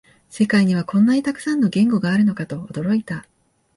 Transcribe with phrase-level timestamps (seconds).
[0.31, 3.27] 世界にはこんなにたくさんの言語があるのかと驚いた